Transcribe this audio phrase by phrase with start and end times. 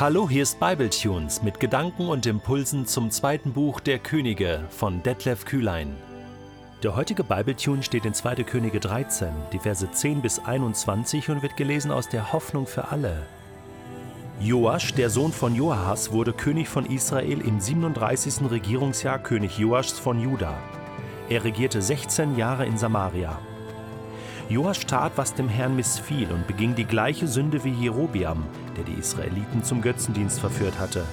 [0.00, 5.44] Hallo, hier ist Bibletunes mit Gedanken und Impulsen zum zweiten Buch der Könige von Detlef
[5.44, 5.94] Kühlein.
[6.82, 8.36] Der heutige Bibletune steht in 2.
[8.44, 13.26] Könige 13, die Verse 10 bis 21 und wird gelesen aus der Hoffnung für alle.
[14.40, 18.50] Joasch, der Sohn von Joahas, wurde König von Israel im 37.
[18.50, 20.56] Regierungsjahr König Joaschs von Juda.
[21.28, 23.38] Er regierte 16 Jahre in Samaria.
[24.48, 28.46] Joasch tat, was dem Herrn missfiel und beging die gleiche Sünde wie Jerobiam,
[28.80, 31.04] der die Israeliten zum Götzendienst verführt hatte.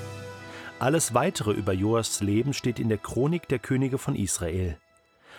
[0.80, 4.78] Alles weitere über Joaschs Leben steht in der Chronik der Könige von Israel.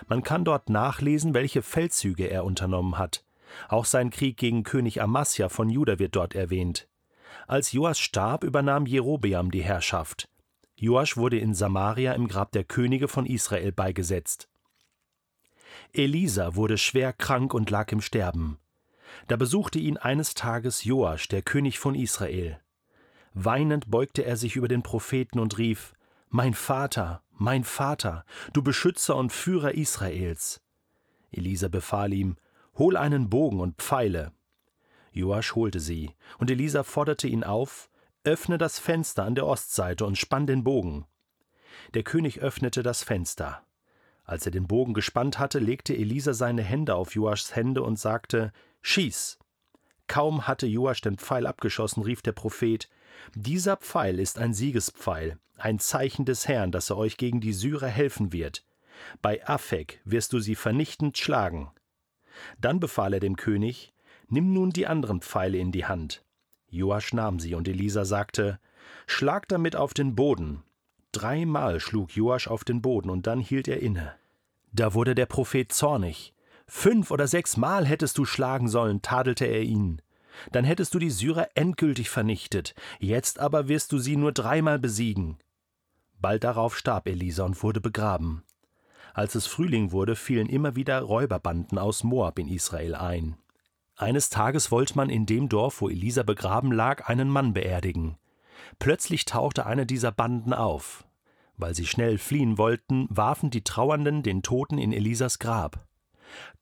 [0.09, 3.25] Man kann dort nachlesen, welche Feldzüge er unternommen hat.
[3.69, 6.87] Auch sein Krieg gegen König Amasja von Juda wird dort erwähnt.
[7.47, 10.29] Als Joas starb, übernahm Jerobeam die Herrschaft.
[10.77, 14.49] Joasch wurde in Samaria im Grab der Könige von Israel beigesetzt.
[15.95, 18.59] Elisa wurde schwer krank und lag im Sterben.
[19.27, 22.61] Da besuchte ihn eines Tages Joasch, der König von Israel.
[23.35, 25.95] Weinend beugte er sich über den Propheten und rief:
[26.29, 30.61] Mein Vater, mein Vater, du Beschützer und Führer Israels.
[31.31, 32.37] Elisa befahl ihm:
[32.77, 34.33] Hol einen Bogen und Pfeile.
[35.13, 37.91] Joasch holte sie, und Elisa forderte ihn auf:
[38.25, 41.07] Öffne das Fenster an der Ostseite und spann den Bogen.
[41.95, 43.63] Der König öffnete das Fenster.
[44.25, 48.53] Als er den Bogen gespannt hatte, legte Elisa seine Hände auf Joaschs Hände und sagte:
[48.83, 49.39] Schieß!
[50.07, 52.89] Kaum hatte Joasch den Pfeil abgeschossen, rief der Prophet:
[53.35, 57.89] Dieser Pfeil ist ein Siegespfeil, ein Zeichen des Herrn, dass er euch gegen die Syrer
[57.89, 58.65] helfen wird.
[59.23, 61.71] Bei Afek wirst du sie vernichtend schlagen.
[62.59, 63.93] Dann befahl er dem König:
[64.29, 66.25] Nimm nun die anderen Pfeile in die Hand.
[66.71, 68.59] Joasch nahm sie, und Elisa sagte:
[69.07, 70.63] Schlag damit auf den Boden.
[71.13, 74.15] Dreimal schlug Joasch auf den Boden, und dann hielt er inne.
[74.73, 76.35] Da wurde der Prophet zornig.
[76.71, 80.03] Fünf oder sechs Mal hättest du schlagen sollen, tadelte er ihn.
[80.53, 85.39] Dann hättest du die Syrer endgültig vernichtet, jetzt aber wirst du sie nur dreimal besiegen.
[86.21, 88.45] Bald darauf starb Elisa und wurde begraben.
[89.15, 93.39] Als es Frühling wurde, fielen immer wieder Räuberbanden aus Moab in Israel ein.
[93.97, 98.19] Eines Tages wollte man in dem Dorf, wo Elisa begraben lag, einen Mann beerdigen.
[98.79, 101.05] Plötzlich tauchte eine dieser Banden auf.
[101.57, 105.88] Weil sie schnell fliehen wollten, warfen die Trauernden den Toten in Elisas Grab.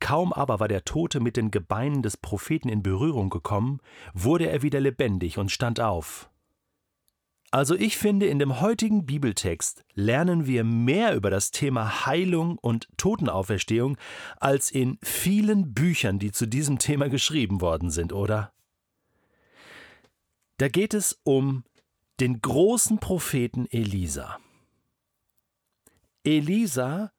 [0.00, 3.80] Kaum aber war der Tote mit den Gebeinen des Propheten in Berührung gekommen,
[4.14, 6.30] wurde er wieder lebendig und stand auf.
[7.50, 12.88] Also ich finde, in dem heutigen Bibeltext lernen wir mehr über das Thema Heilung und
[12.96, 13.96] Totenauferstehung
[14.38, 18.52] als in vielen Büchern, die zu diesem Thema geschrieben worden sind, oder?
[20.58, 21.64] Da geht es um
[22.18, 24.38] den großen Propheten Elisa.
[26.24, 27.12] Elisa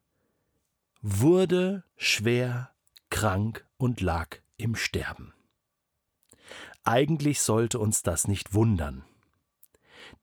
[1.02, 2.72] wurde schwer
[3.10, 5.34] krank und lag im Sterben.
[6.84, 9.04] Eigentlich sollte uns das nicht wundern.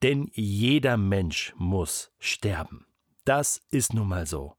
[0.01, 2.85] Denn jeder Mensch muss sterben.
[3.23, 4.55] Das ist nun mal so.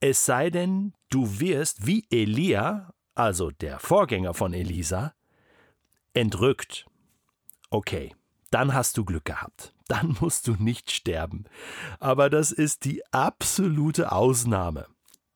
[0.00, 5.14] Es sei denn, du wirst wie Elia, also der Vorgänger von Elisa,
[6.12, 6.86] entrückt.
[7.70, 8.14] Okay,
[8.50, 9.72] dann hast du Glück gehabt.
[9.92, 11.44] Dann musst du nicht sterben.
[12.00, 14.86] Aber das ist die absolute Ausnahme.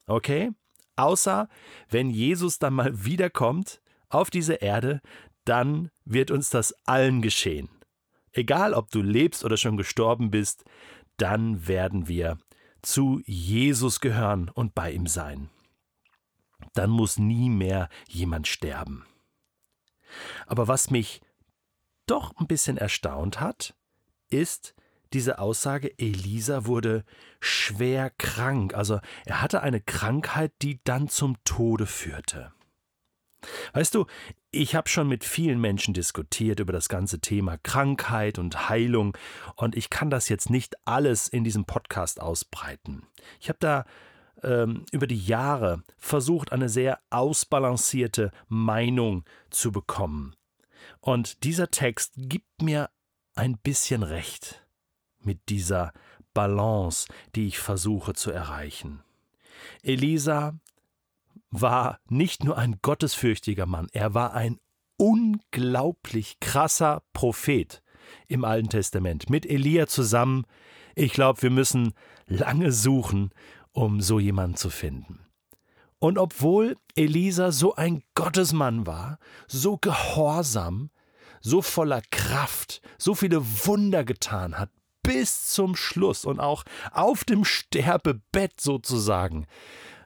[0.07, 0.51] Okay?
[0.97, 1.51] Außer
[1.91, 5.03] wenn Jesus dann mal wiederkommt auf diese Erde,
[5.45, 7.69] dann wird uns das allen geschehen.
[8.33, 10.65] Egal ob du lebst oder schon gestorben bist,
[11.19, 12.39] dann werden wir
[12.81, 15.51] zu Jesus gehören und bei ihm sein.
[16.73, 19.05] Dann muss nie mehr jemand sterben.
[20.47, 21.21] Aber was mich
[22.07, 23.75] doch ein bisschen erstaunt hat,
[24.31, 24.75] ist
[25.13, 27.05] diese Aussage, Elisa wurde
[27.41, 28.75] schwer krank.
[28.75, 32.53] Also er hatte eine Krankheit, die dann zum Tode führte.
[33.73, 34.07] Weißt du,
[34.51, 39.17] ich habe schon mit vielen Menschen diskutiert über das ganze Thema Krankheit und Heilung
[39.55, 43.07] und ich kann das jetzt nicht alles in diesem Podcast ausbreiten.
[43.41, 43.85] Ich habe da
[44.43, 50.35] ähm, über die Jahre versucht, eine sehr ausbalancierte Meinung zu bekommen.
[51.01, 52.91] Und dieser Text gibt mir
[53.37, 54.67] ein bisschen recht
[55.21, 55.93] mit dieser
[56.35, 59.03] Balance, die ich versuche zu erreichen.
[59.83, 60.59] Elisa
[61.51, 64.59] war nicht nur ein gottesfürchtiger Mann, er war ein
[64.97, 67.83] unglaublich krasser Prophet
[68.29, 69.31] im Alten Testament.
[69.31, 70.47] Mit Elia zusammen.
[70.95, 71.93] Ich glaube, wir müssen
[72.27, 73.31] lange suchen,
[73.73, 75.21] um so jemanden zu finden.
[75.99, 80.91] Und obwohl Elisa so ein Gottesmann war, so gehorsam,
[81.47, 84.71] so voller Kraft, so viele Wunder getan hat,
[85.03, 89.47] bis zum Schluss und auch auf dem Sterbebett sozusagen,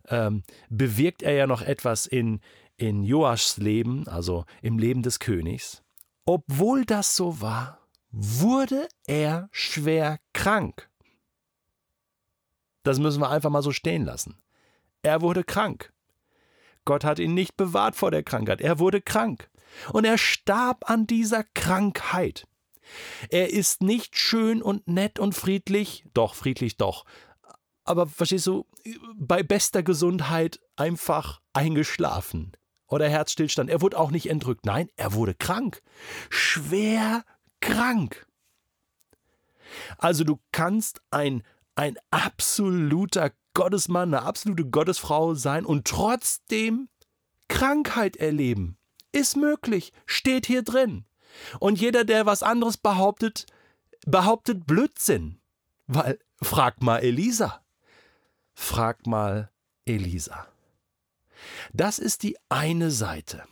[0.09, 2.41] ähm, bewirkt er ja noch etwas in,
[2.77, 5.83] in Joaschs Leben, also im Leben des Königs.
[6.27, 7.79] obwohl das so war,
[8.13, 10.89] wurde er schwer krank.
[12.83, 14.39] Das müssen wir einfach mal so stehen lassen.
[15.03, 15.93] Er wurde krank.
[16.85, 18.61] Gott hat ihn nicht bewahrt vor der Krankheit.
[18.61, 19.51] Er wurde krank.
[19.93, 22.47] Und er starb an dieser Krankheit.
[23.29, 27.05] Er ist nicht schön und nett und friedlich, doch, friedlich doch.
[27.85, 28.67] Aber verstehst du,
[29.17, 32.53] bei bester Gesundheit einfach eingeschlafen
[32.87, 33.71] oder Herzstillstand.
[33.71, 34.67] Er wurde auch nicht entrückt.
[34.67, 35.83] Nein, er wurde krank.
[36.29, 37.25] Schwer
[37.61, 38.27] krank.
[39.99, 41.45] Also du kannst ein,
[41.77, 46.89] ein absoluter Gottesmann, eine absolute Gottesfrau sein und trotzdem
[47.49, 48.80] Krankheit erleben.
[49.13, 51.05] Ist möglich, steht hier drin.
[51.59, 53.47] Und jeder, der was anderes behauptet,
[54.07, 55.41] behauptet Blödsinn.
[55.87, 57.63] Weil, frag mal Elisa.
[58.55, 59.51] Frag mal
[59.85, 60.47] Elisa.
[61.73, 63.45] Das ist die eine Seite.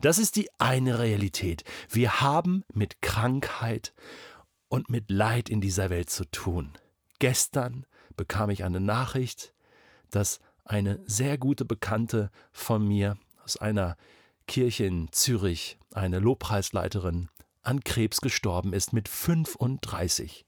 [0.00, 1.64] Das ist die eine Realität.
[1.88, 3.92] Wir haben mit Krankheit
[4.68, 6.72] und mit Leid in dieser Welt zu tun.
[7.18, 9.52] Gestern bekam ich eine Nachricht,
[10.10, 13.96] dass eine sehr gute Bekannte von mir aus einer
[14.46, 17.28] Kirche in Zürich, eine Lobpreisleiterin,
[17.62, 20.44] an Krebs gestorben ist mit 35.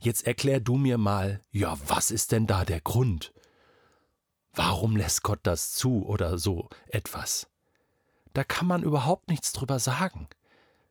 [0.00, 3.32] Jetzt erklär du mir mal, ja, was ist denn da der Grund?
[4.52, 7.48] Warum lässt Gott das zu oder so etwas?
[8.32, 10.28] Da kann man überhaupt nichts drüber sagen.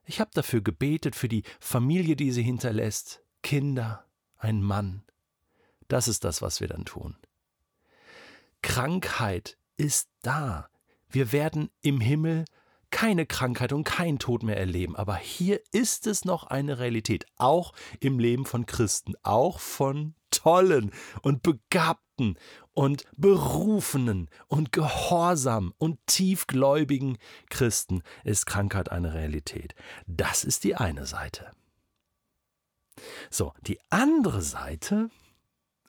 [0.06, 4.06] Ich habe dafür gebetet, für die Familie, die sie hinterlässt, Kinder,
[4.38, 5.04] ein Mann.
[5.88, 7.16] Das ist das, was wir dann tun.
[8.62, 10.70] Krankheit ist da.
[11.10, 12.46] Wir werden im Himmel
[12.92, 14.96] keine Krankheit und keinen Tod mehr erleben.
[14.96, 20.92] Aber hier ist es noch eine Realität, auch im Leben von Christen, auch von tollen
[21.22, 22.38] und begabten
[22.74, 27.18] und berufenen und gehorsam und tiefgläubigen
[27.50, 29.76] Christen ist Krankheit eine Realität.
[30.08, 31.52] Das ist die eine Seite.
[33.30, 35.10] So, die andere Seite,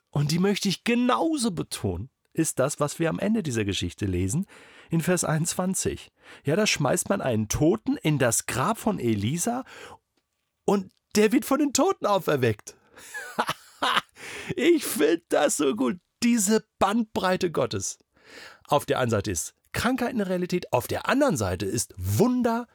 [0.09, 4.45] und die möchte ich genauso betonen, ist das, was wir am Ende dieser Geschichte lesen,
[4.89, 6.11] in Vers 21.
[6.43, 9.63] Ja, da schmeißt man einen Toten in das Grab von Elisa
[10.65, 12.75] und der wird von den Toten auferweckt.
[14.55, 17.97] ich finde das so gut, diese Bandbreite Gottes.
[18.67, 22.67] Auf der einen Seite ist Krankheit eine Realität, auf der anderen Seite ist Wunder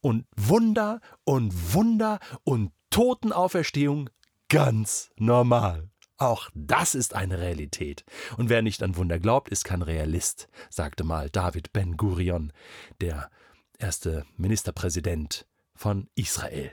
[0.00, 4.10] und Wunder und Wunder und Totenauferstehung
[4.48, 5.91] ganz normal.
[6.22, 8.04] Auch das ist eine Realität.
[8.36, 12.52] Und wer nicht an Wunder glaubt, ist kein Realist, sagte mal David Ben Gurion,
[13.00, 13.28] der
[13.76, 16.70] erste Ministerpräsident von Israel.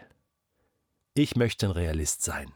[1.15, 2.53] Ich möchte ein Realist sein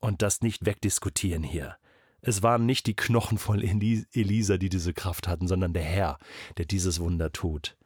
[0.00, 1.76] und das nicht wegdiskutieren hier.
[2.20, 6.18] Es waren nicht die Knochen von Elisa, die diese Kraft hatten, sondern der Herr,
[6.56, 7.76] der dieses Wunder tut.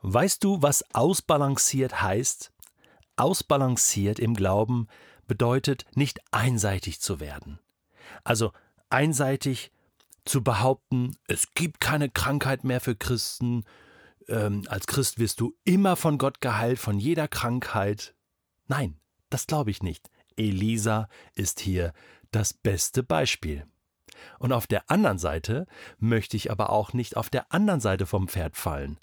[0.00, 2.54] Weißt du, was ausbalanciert heißt?
[3.16, 4.88] Ausbalanciert im Glauben
[5.26, 7.58] bedeutet, nicht einseitig zu werden.
[8.24, 8.52] Also
[8.90, 9.72] einseitig
[10.24, 13.64] zu behaupten, es gibt keine Krankheit mehr für Christen,
[14.28, 18.14] ähm, als Christ wirst du immer von Gott geheilt, von jeder Krankheit.
[18.68, 19.00] Nein,
[19.30, 20.10] das glaube ich nicht.
[20.36, 21.92] Elisa ist hier
[22.30, 23.66] das beste Beispiel.
[24.38, 25.66] Und auf der anderen Seite
[25.98, 28.98] möchte ich aber auch nicht auf der anderen Seite vom Pferd fallen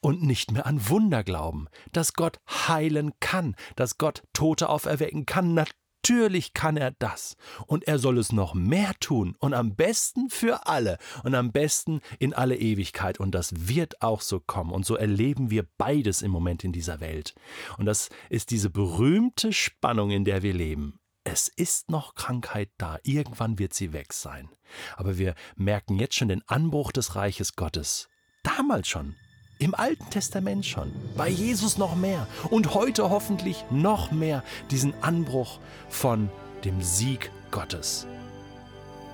[0.00, 5.54] und nicht mehr an Wunder glauben, dass Gott heilen kann, dass Gott Tote auferwecken kann.
[6.02, 7.36] Natürlich kann er das.
[7.66, 9.36] Und er soll es noch mehr tun.
[9.38, 10.98] Und am besten für alle.
[11.24, 13.20] Und am besten in alle Ewigkeit.
[13.20, 14.72] Und das wird auch so kommen.
[14.72, 17.34] Und so erleben wir beides im Moment in dieser Welt.
[17.76, 20.98] Und das ist diese berühmte Spannung, in der wir leben.
[21.22, 22.98] Es ist noch Krankheit da.
[23.02, 24.48] Irgendwann wird sie weg sein.
[24.96, 28.08] Aber wir merken jetzt schon den Anbruch des Reiches Gottes.
[28.42, 29.16] Damals schon.
[29.60, 35.58] Im Alten Testament schon, bei Jesus noch mehr und heute hoffentlich noch mehr diesen Anbruch
[35.90, 36.30] von
[36.64, 38.06] dem Sieg Gottes.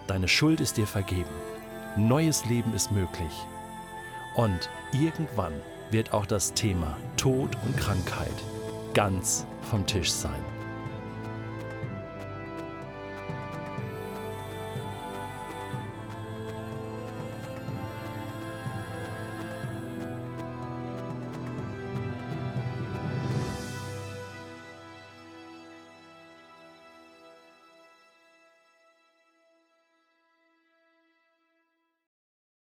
[0.07, 1.35] Deine Schuld ist dir vergeben,
[1.97, 3.33] neues Leben ist möglich
[4.37, 5.55] und irgendwann
[5.91, 8.37] wird auch das Thema Tod und Krankheit
[8.95, 10.56] ganz vom Tisch sein.